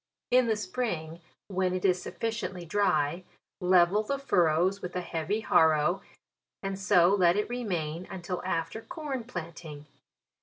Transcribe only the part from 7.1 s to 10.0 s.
lei it remain until after corn planting.